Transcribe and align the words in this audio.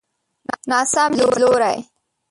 ناسم 0.69 1.09
ليدلوری. 1.17 1.75